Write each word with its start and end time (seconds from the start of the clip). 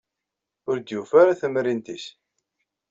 Ur 0.69 0.77
d-yufi 0.79 1.15
ara 1.21 1.39
tamrint-nnes. 1.39 2.05